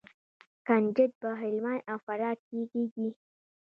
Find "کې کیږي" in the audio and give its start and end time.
2.45-3.09